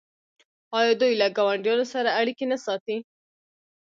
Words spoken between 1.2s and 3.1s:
له ګاونډیانو سره اړیکې نه ساتي؟